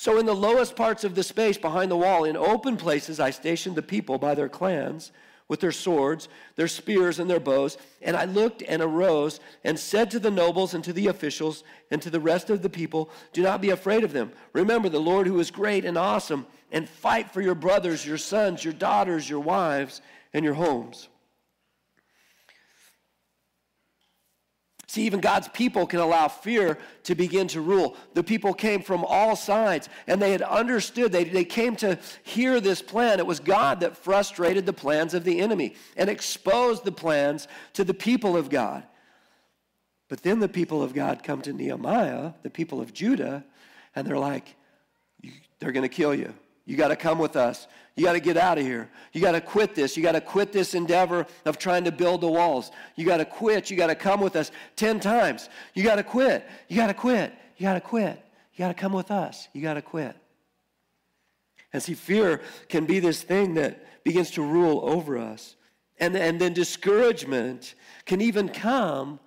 [0.00, 3.30] So, in the lowest parts of the space behind the wall, in open places, I
[3.30, 5.10] stationed the people by their clans
[5.48, 7.76] with their swords, their spears, and their bows.
[8.00, 12.00] And I looked and arose and said to the nobles and to the officials and
[12.00, 14.30] to the rest of the people, Do not be afraid of them.
[14.52, 18.62] Remember the Lord who is great and awesome, and fight for your brothers, your sons,
[18.62, 20.00] your daughters, your wives,
[20.32, 21.08] and your homes.
[24.88, 27.94] See, even God's people can allow fear to begin to rule.
[28.14, 32.58] The people came from all sides and they had understood, they, they came to hear
[32.58, 33.18] this plan.
[33.18, 37.84] It was God that frustrated the plans of the enemy and exposed the plans to
[37.84, 38.82] the people of God.
[40.08, 43.44] But then the people of God come to Nehemiah, the people of Judah,
[43.94, 44.56] and they're like,
[45.58, 46.32] they're going to kill you.
[46.68, 47.66] You got to come with us.
[47.96, 48.90] You got to get out of here.
[49.14, 49.96] You got to quit this.
[49.96, 52.70] You got to quit this endeavor of trying to build the walls.
[52.94, 53.70] You got to quit.
[53.70, 55.48] You got to come with us 10 times.
[55.72, 56.46] You got to quit.
[56.68, 57.32] You got to quit.
[57.56, 58.22] You got to quit.
[58.52, 59.48] You got to come with us.
[59.54, 60.14] You got to quit.
[61.72, 65.56] And see, fear can be this thing that begins to rule over us.
[65.98, 69.20] And, and then discouragement can even come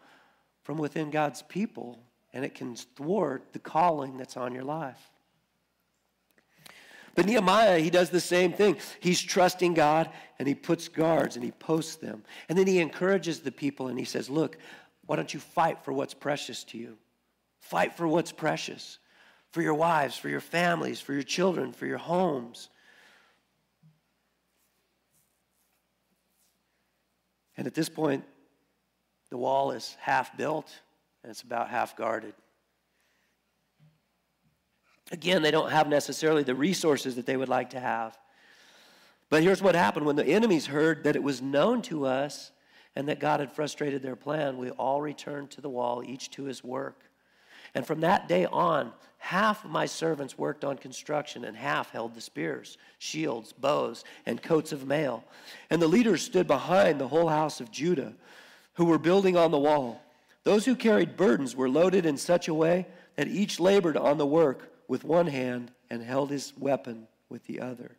[0.62, 1.98] from within God's people,
[2.34, 5.10] and it can thwart the calling that's on your life.
[7.16, 8.78] But Nehemiah, he does the same thing.
[9.00, 12.24] He's trusting God and he puts guards and he posts them.
[12.48, 14.58] And then he encourages the people and he says, Look,
[15.06, 16.98] why don't you fight for what's precious to you?
[17.60, 19.00] Fight for what's precious
[19.52, 22.70] for your wives, for your families, for your children, for your homes.
[27.58, 28.24] And at this point,
[29.30, 30.72] the wall is half built
[31.24, 32.34] and it's about half guarded.
[35.12, 38.18] Again, they don't have necessarily the resources that they would like to have.
[39.30, 42.52] But here's what happened when the enemies heard that it was known to us
[42.96, 46.44] and that God had frustrated their plan, we all returned to the wall, each to
[46.44, 47.04] his work.
[47.74, 52.14] And from that day on, half of my servants worked on construction, and half held
[52.14, 55.24] the spears, shields, bows, and coats of mail.
[55.70, 58.14] And the leaders stood behind the whole house of Judah,
[58.74, 60.02] who were building on the wall.
[60.44, 64.26] Those who carried burdens were loaded in such a way that each labored on the
[64.26, 67.96] work with one hand and held his weapon with the other.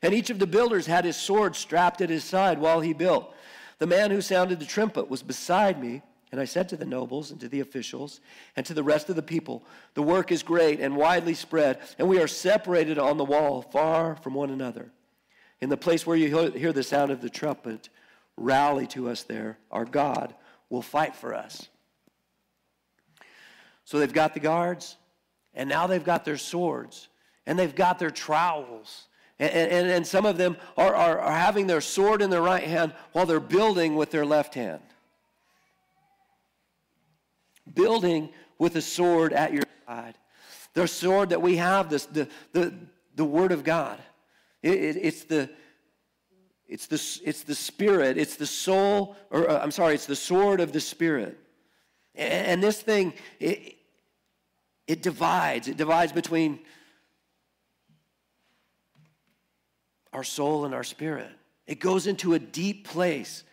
[0.00, 3.34] And each of the builders had his sword strapped at his side while he built.
[3.76, 6.00] The man who sounded the trumpet was beside me,
[6.32, 8.22] and I said to the nobles and to the officials
[8.56, 12.08] and to the rest of the people, The work is great and widely spread, and
[12.08, 14.90] we are separated on the wall, far from one another.
[15.60, 17.90] In the place where you hear the sound of the trumpet,
[18.38, 19.58] rally to us there.
[19.70, 20.34] Our God
[20.70, 21.68] will fight for us.
[23.84, 24.96] So they've got the guards,
[25.54, 27.08] and now they've got their swords
[27.46, 29.06] and they've got their trowels.
[29.38, 32.62] And, and, and some of them are, are, are having their sword in their right
[32.62, 34.82] hand while they're building with their left hand.
[37.74, 40.14] Building with a sword at your side.
[40.74, 42.74] The sword that we have, this, the, the,
[43.16, 43.98] the Word of God.
[44.62, 45.50] It, it, it's the
[46.70, 50.60] it's the, it's the spirit, it's the soul, or uh, I'm sorry, it's the sword
[50.60, 51.36] of the spirit.
[52.14, 53.74] And, and this thing, it,
[54.86, 55.68] it divides.
[55.68, 56.60] It divides between
[60.12, 61.30] our soul and our spirit.
[61.66, 63.44] It goes into a deep place.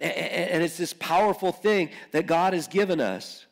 [0.00, 3.46] And it's this powerful thing that God has given us.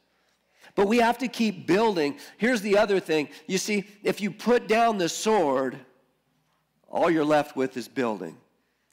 [0.75, 2.19] But we have to keep building.
[2.39, 3.29] Here's the other thing.
[3.47, 5.79] You see, if you put down the sword,
[6.89, 8.37] all you're left with is building.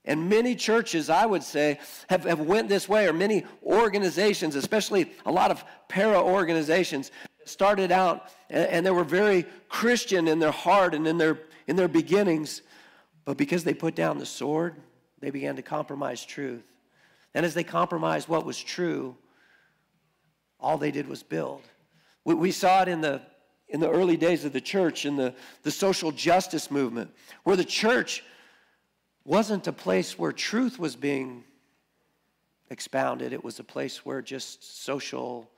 [0.05, 5.11] And many churches, I would say, have, have went this way, or many organizations, especially
[5.25, 7.11] a lot of para organizations,
[7.49, 11.75] started out and, and they were very Christian in their heart and in their, in
[11.75, 12.61] their beginnings.
[13.25, 14.75] But because they put down the sword,
[15.19, 16.65] they began to compromise truth.
[17.33, 19.15] And as they compromised what was true,
[20.59, 21.61] all they did was build.
[22.23, 23.21] We, we saw it in the,
[23.67, 25.33] in the early days of the church, in the,
[25.63, 27.11] the social justice movement,
[27.43, 28.23] where the church
[29.25, 31.43] wasn't a place where truth was being
[32.69, 35.49] expounded, it was a place where just social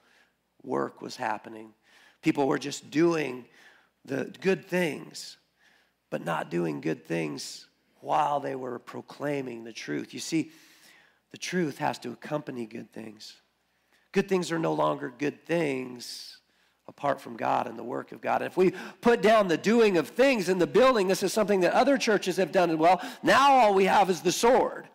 [0.63, 1.73] work was happening.
[2.21, 3.45] People were just doing
[4.05, 5.38] the good things,
[6.10, 7.67] but not doing good things
[8.01, 10.13] while they were proclaiming the truth.
[10.13, 10.51] You see,
[11.32, 13.36] the truth has to accompany good things.
[14.12, 16.39] Good things are no longer good things
[16.88, 18.41] apart from God and the work of God.
[18.41, 21.60] And if we put down the doing of things in the building, this is something
[21.60, 22.99] that other churches have done well.
[23.21, 24.88] Now all we have is the sword.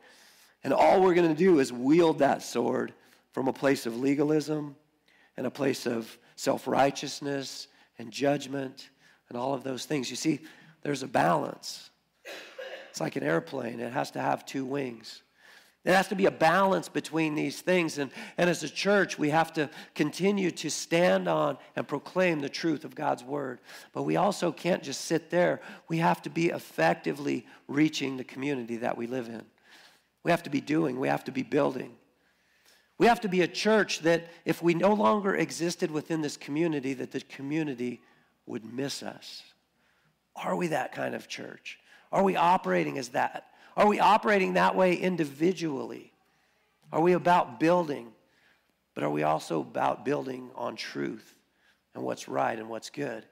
[0.65, 2.93] And all we're going to do is wield that sword
[3.33, 4.75] from a place of legalism
[5.37, 7.69] and a place of self righteousness
[7.99, 8.91] and judgment
[9.29, 10.11] and all of those things.
[10.11, 10.41] You see,
[10.83, 11.91] there's a balance.
[12.91, 15.23] It's like an airplane, it has to have two wings.
[15.85, 17.99] There has to be a balance between these things.
[17.99, 22.49] And, and as a church, we have to continue to stand on and proclaim the
[22.49, 23.61] truth of God's word.
[23.93, 25.61] But we also can't just sit there.
[25.89, 29.43] We have to be effectively reaching the community that we live in.
[30.23, 31.95] We have to be doing, we have to be building.
[33.05, 36.95] We have to be a church that if we no longer existed within this community,
[36.95, 38.01] that the community
[38.47, 39.43] would miss us.
[40.35, 41.79] Are we that kind of church?
[42.11, 43.45] Are we operating as that?
[43.77, 46.15] Are we operating that way individually?
[46.91, 48.11] Are we about building?
[48.95, 51.37] But are we also about building on truth
[51.95, 53.27] and what's right and what's good?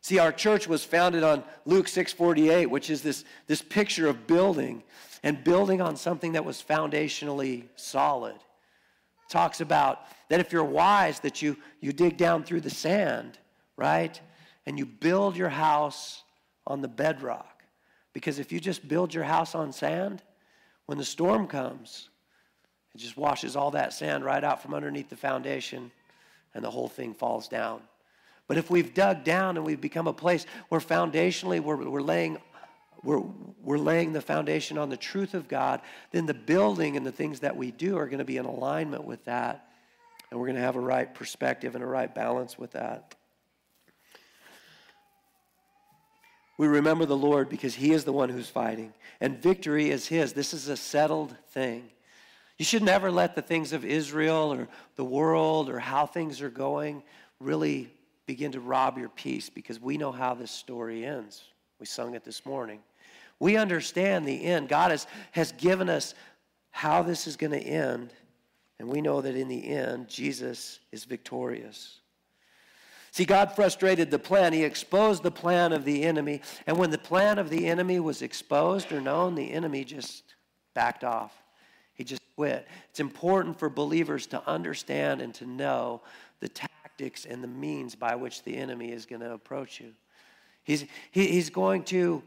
[0.00, 4.82] See, our church was founded on Luke 6:48, which is this, this picture of building
[5.22, 8.34] and building on something that was foundationally solid.
[9.28, 13.38] Talks about that if you're wise, that you, you dig down through the sand,
[13.76, 14.20] right?
[14.66, 16.22] And you build your house
[16.66, 17.62] on the bedrock.
[18.12, 20.22] Because if you just build your house on sand,
[20.86, 22.08] when the storm comes,
[22.94, 25.90] it just washes all that sand right out from underneath the foundation
[26.54, 27.82] and the whole thing falls down.
[28.46, 32.38] But if we've dug down and we've become a place where foundationally we're, we're laying
[33.02, 33.22] we're,
[33.62, 35.80] we're laying the foundation on the truth of God,
[36.10, 39.04] then the building and the things that we do are going to be in alignment
[39.04, 39.68] with that.
[40.30, 43.14] And we're going to have a right perspective and a right balance with that.
[46.58, 50.32] We remember the Lord because He is the one who's fighting, and victory is His.
[50.32, 51.88] This is a settled thing.
[52.58, 56.50] You should never let the things of Israel or the world or how things are
[56.50, 57.04] going
[57.38, 57.92] really
[58.26, 61.44] begin to rob your peace because we know how this story ends.
[61.78, 62.80] We sung it this morning.
[63.40, 64.68] We understand the end.
[64.68, 66.14] God has, has given us
[66.70, 68.12] how this is going to end,
[68.78, 72.00] and we know that in the end, Jesus is victorious.
[73.10, 74.52] See, God frustrated the plan.
[74.52, 76.42] He exposed the plan of the enemy.
[76.66, 80.22] And when the plan of the enemy was exposed or known, the enemy just
[80.74, 81.32] backed off.
[81.94, 82.68] He just quit.
[82.90, 86.02] It's important for believers to understand and to know
[86.38, 89.92] the tactics and the means by which the enemy is going to approach you.
[90.62, 92.22] He's, he, he's going to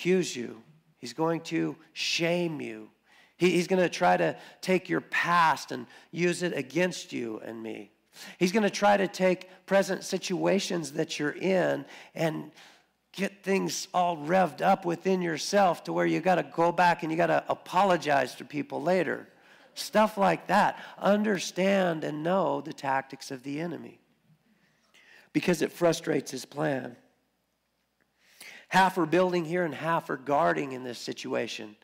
[0.00, 0.62] accuse you,
[0.96, 2.88] he's going to shame you.
[3.36, 7.62] He, he's going to try to take your past and use it against you and
[7.62, 7.90] me.
[8.38, 11.84] He's going to try to take present situations that you're in
[12.14, 12.50] and
[13.12, 17.12] get things all revved up within yourself to where you got to go back and
[17.12, 19.28] you got to apologize to people later.
[19.74, 20.78] Stuff like that.
[20.98, 24.00] Understand and know the tactics of the enemy
[25.34, 26.96] because it frustrates his plan.
[28.70, 31.74] Half are building here and half are guarding in this situation.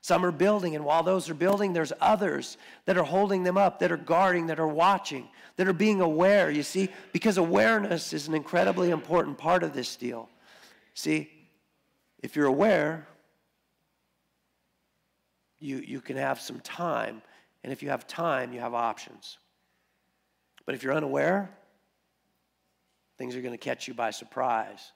[0.00, 3.78] Some are building, and while those are building, there's others that are holding them up,
[3.78, 6.50] that are guarding, that are watching, that are being aware.
[6.50, 10.28] You see, because awareness is an incredibly important part of this deal.
[10.94, 11.30] See,
[12.20, 13.06] if you're aware,
[15.60, 17.22] you, you can have some time.
[17.62, 19.38] And if you have time, you have options.
[20.66, 21.48] But if you're unaware,
[23.18, 24.92] things are going to catch you by surprise.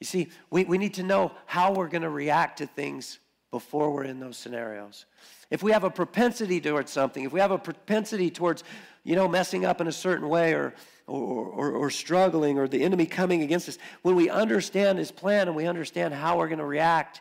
[0.00, 3.18] You see, we, we need to know how we're going to react to things
[3.50, 5.06] before we're in those scenarios.
[5.50, 8.64] If we have a propensity towards something, if we have a propensity towards,
[9.04, 10.74] you know, messing up in a certain way or,
[11.06, 15.46] or, or, or struggling or the enemy coming against us, when we understand his plan
[15.46, 17.20] and we understand how we're going to react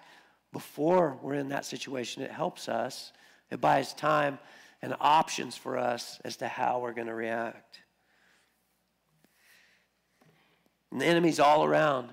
[0.52, 3.12] before we're in that situation, it helps us.
[3.52, 4.40] It buys time
[4.82, 7.80] and options for us as to how we're going to react.
[10.92, 12.10] And the enemy's all around.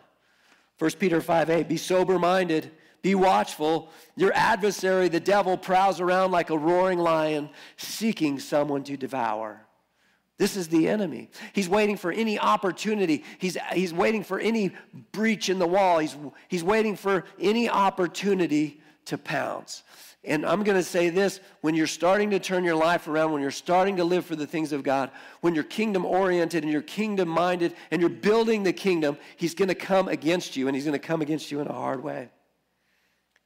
[0.80, 2.70] 1 Peter 5 8, be sober minded,
[3.02, 3.90] be watchful.
[4.16, 9.60] Your adversary, the devil, prowls around like a roaring lion, seeking someone to devour.
[10.38, 11.28] This is the enemy.
[11.52, 13.24] He's waiting for any opportunity.
[13.38, 14.72] He's, he's waiting for any
[15.12, 15.98] breach in the wall.
[15.98, 16.16] He's,
[16.48, 19.82] he's waiting for any opportunity to pounce.
[20.22, 23.40] And I'm going to say this when you're starting to turn your life around, when
[23.40, 25.10] you're starting to live for the things of God,
[25.40, 29.68] when you're kingdom oriented and you're kingdom minded and you're building the kingdom, He's going
[29.68, 32.28] to come against you and He's going to come against you in a hard way.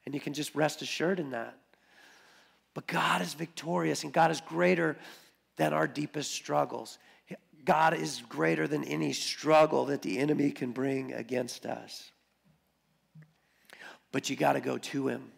[0.04, 1.56] And you can just rest assured in that.
[2.74, 4.96] But God is victorious and God is greater
[5.56, 6.98] than our deepest struggles.
[7.64, 12.10] God is greater than any struggle that the enemy can bring against us.
[14.12, 15.30] But you got to go to Him.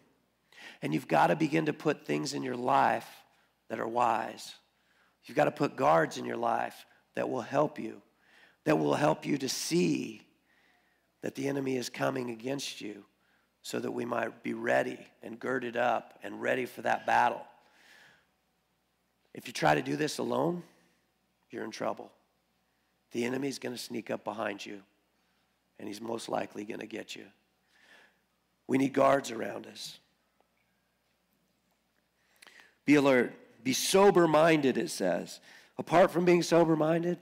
[0.87, 3.09] And you've got to begin to put things in your life
[3.67, 4.55] that are wise.
[5.25, 6.85] You've got to put guards in your life
[7.15, 8.01] that will help you,
[8.63, 10.21] that will help you to see
[11.23, 13.03] that the enemy is coming against you
[13.63, 17.45] so that we might be ready and girded up and ready for that battle.
[19.33, 20.63] If you try to do this alone,
[21.51, 22.13] you're in trouble.
[23.11, 24.81] The enemy's going to sneak up behind you,
[25.79, 27.25] and he's most likely going to get you.
[28.67, 29.99] We need guards around us.
[32.87, 33.33] Be alert.
[33.63, 35.41] Be sober minded, it says.
[35.77, 37.19] Apart from being sober minded,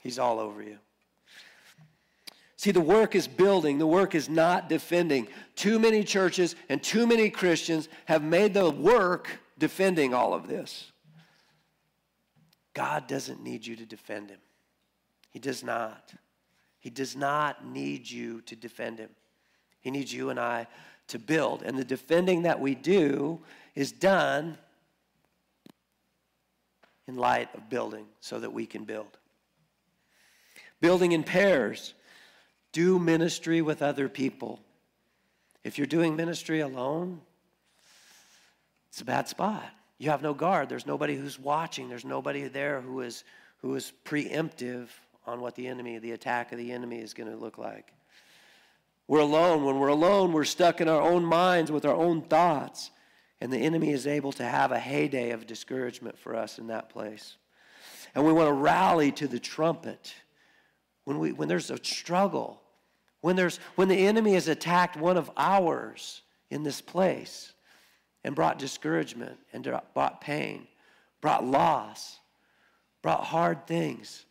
[0.00, 0.78] he's all over you.
[2.56, 5.28] See, the work is building, the work is not defending.
[5.54, 10.90] Too many churches and too many Christians have made the work defending all of this.
[12.74, 14.40] God doesn't need you to defend him.
[15.30, 16.12] He does not.
[16.80, 19.10] He does not need you to defend him.
[19.80, 20.66] He needs you and I
[21.08, 21.62] to build.
[21.62, 23.40] And the defending that we do
[23.74, 24.58] is done
[27.06, 29.18] in light of building so that we can build.
[30.80, 31.94] Building in pairs.
[32.72, 34.60] Do ministry with other people.
[35.64, 37.20] If you're doing ministry alone,
[38.90, 39.64] it's a bad spot.
[39.98, 40.68] You have no guard.
[40.68, 41.88] There's nobody who's watching.
[41.88, 43.24] There's nobody there who is,
[43.58, 44.88] who is preemptive
[45.26, 47.92] on what the enemy, the attack of the enemy is going to look like.
[49.08, 49.64] We're alone.
[49.64, 52.90] When we're alone, we're stuck in our own minds with our own thoughts.
[53.40, 56.90] And the enemy is able to have a heyday of discouragement for us in that
[56.90, 57.36] place.
[58.14, 60.12] And we want to rally to the trumpet
[61.04, 62.60] when, we, when there's a struggle,
[63.22, 67.52] when, there's, when the enemy has attacked one of ours in this place
[68.24, 70.66] and brought discouragement and brought pain,
[71.20, 72.18] brought loss,
[73.02, 74.26] brought hard things.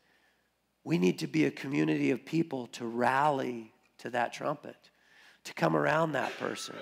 [0.84, 4.78] We need to be a community of people to rally to that trumpet,
[5.44, 6.76] to come around that person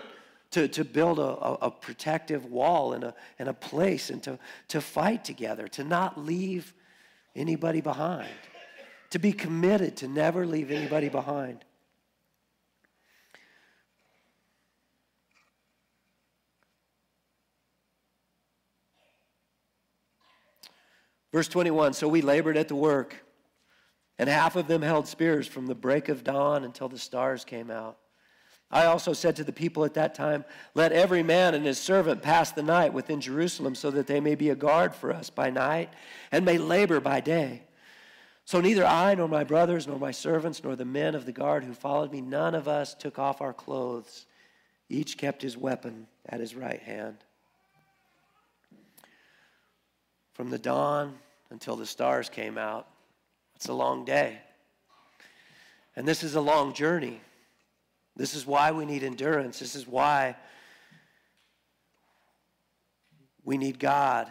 [0.55, 4.39] to, to build a, a, a protective wall and a, and a place and to,
[4.69, 6.73] to fight together, to not leave
[7.35, 8.29] anybody behind,
[9.09, 11.65] to be committed to never leave anybody behind.
[21.33, 23.24] Verse 21 So we labored at the work,
[24.17, 27.69] and half of them held spears from the break of dawn until the stars came
[27.69, 27.97] out.
[28.71, 30.43] I also said to the people at that time,
[30.73, 34.35] Let every man and his servant pass the night within Jerusalem, so that they may
[34.35, 35.93] be a guard for us by night
[36.31, 37.61] and may labor by day.
[38.45, 41.63] So neither I, nor my brothers, nor my servants, nor the men of the guard
[41.63, 44.25] who followed me, none of us took off our clothes.
[44.87, 47.17] Each kept his weapon at his right hand.
[50.33, 51.15] From the dawn
[51.49, 52.87] until the stars came out,
[53.55, 54.39] it's a long day.
[55.95, 57.21] And this is a long journey.
[58.15, 59.59] This is why we need endurance.
[59.59, 60.35] This is why
[63.43, 64.27] we need God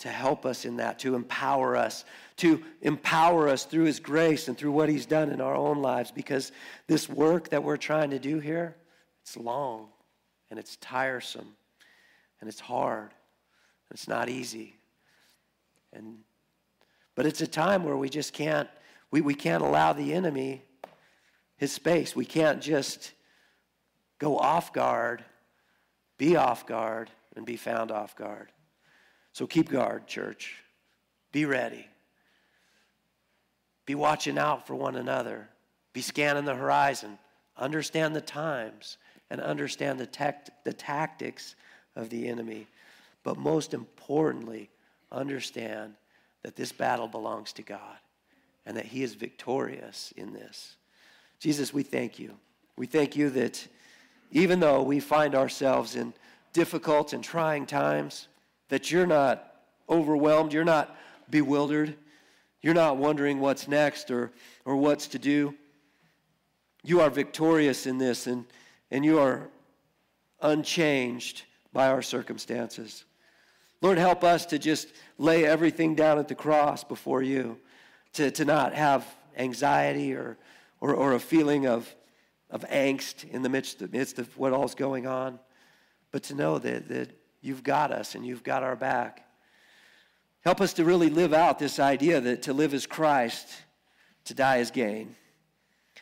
[0.00, 2.04] to help us in that, to empower us,
[2.36, 6.12] to empower us through His grace and through what He's done in our own lives.
[6.12, 6.52] Because
[6.86, 8.76] this work that we're trying to do here,
[9.22, 9.88] it's long
[10.50, 11.56] and it's tiresome
[12.40, 13.10] and it's hard.
[13.90, 14.76] And it's not easy.
[15.92, 16.18] And
[17.18, 18.68] but it's a time where we just can't
[19.10, 20.62] we, we can't allow the enemy
[21.56, 22.14] his space.
[22.14, 23.10] We can't just
[24.20, 25.24] go off guard,
[26.16, 28.52] be off guard, and be found off guard.
[29.32, 30.62] So keep guard, church.
[31.32, 31.88] Be ready.
[33.84, 35.48] Be watching out for one another.
[35.92, 37.18] Be scanning the horizon.
[37.56, 38.96] Understand the times.
[39.28, 41.56] and understand the, tect- the tactics
[41.96, 42.68] of the enemy.
[43.24, 44.70] But most importantly,
[45.10, 45.94] understand
[46.42, 47.96] that this battle belongs to God
[48.66, 50.76] and that He is victorious in this.
[51.40, 52.34] Jesus, we thank you.
[52.76, 53.66] We thank you that
[54.30, 56.12] even though we find ourselves in
[56.52, 58.28] difficult and trying times,
[58.68, 59.54] that you're not
[59.88, 60.96] overwhelmed, you're not
[61.30, 61.96] bewildered,
[62.60, 64.32] you're not wondering what's next or,
[64.64, 65.54] or what's to do.
[66.84, 68.44] You are victorious in this, and,
[68.90, 69.48] and you are
[70.40, 73.04] unchanged by our circumstances.
[73.80, 77.58] Lord, help us to just lay everything down at the cross before you,
[78.14, 79.06] to, to not have
[79.36, 80.36] anxiety or,
[80.80, 81.94] or, or a feeling of,
[82.50, 85.38] of angst in the midst, midst of what all's going on,
[86.10, 87.10] but to know that, that
[87.40, 89.24] you've got us and you've got our back.
[90.40, 93.48] Help us to really live out this idea that to live as Christ,
[94.24, 95.14] to die as gain.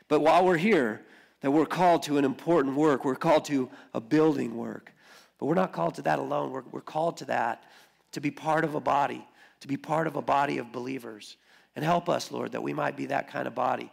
[0.09, 1.03] But while we're here,
[1.41, 3.05] that we're called to an important work.
[3.05, 4.93] We're called to a building work.
[5.39, 6.51] But we're not called to that alone.
[6.51, 7.65] We're, we're called to that
[8.13, 9.27] to be part of a body,
[9.61, 11.37] to be part of a body of believers.
[11.75, 13.93] And help us, Lord, that we might be that kind of body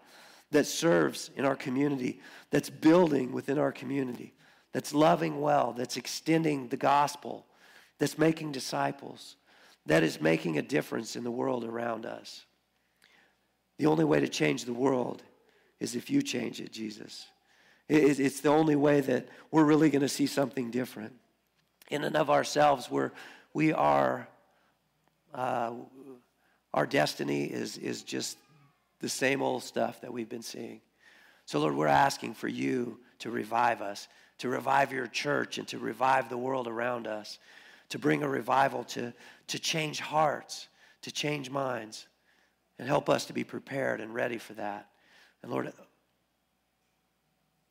[0.52, 4.34] that serves in our community, that's building within our community,
[4.72, 7.46] that's loving well, that's extending the gospel,
[8.00, 9.36] that's making disciples,
[9.86, 12.46] that is making a difference in the world around us.
[13.80, 15.24] The only way to change the world
[15.80, 17.26] is if you change it, Jesus.
[17.89, 21.14] It's the only way that we're really going to see something different.
[21.90, 23.12] In and of ourselves, we're,
[23.54, 24.28] we are,
[25.34, 25.72] uh,
[26.74, 28.38] our destiny is, is just
[29.00, 30.82] the same old stuff that we've been seeing.
[31.46, 34.08] So, Lord, we're asking for you to revive us,
[34.40, 37.38] to revive your church, and to revive the world around us,
[37.90, 39.14] to bring a revival, to,
[39.48, 40.68] to change hearts,
[41.02, 42.08] to change minds,
[42.80, 44.88] and help us to be prepared and ready for that.
[45.42, 45.72] And Lord,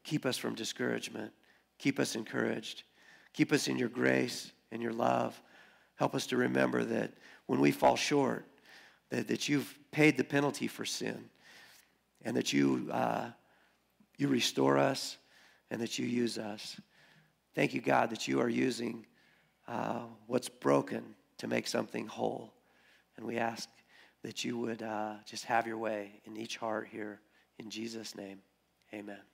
[0.04, 1.32] keep us from discouragement.
[1.78, 2.84] Keep us encouraged.
[3.32, 5.40] Keep us in your grace and your love.
[5.96, 7.12] Help us to remember that
[7.46, 8.46] when we fall short,
[9.10, 11.28] that, that you've paid the penalty for sin
[12.24, 13.30] and that you, uh,
[14.16, 15.18] you restore us
[15.70, 16.80] and that you use us.
[17.54, 19.06] Thank you, God, that you are using
[19.68, 22.52] uh, what's broken to make something whole.
[23.16, 23.68] And we ask
[24.22, 27.20] that you would uh, just have your way in each heart here.
[27.58, 28.38] In Jesus' name,
[28.94, 29.31] amen.